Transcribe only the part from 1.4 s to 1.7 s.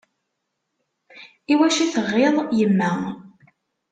I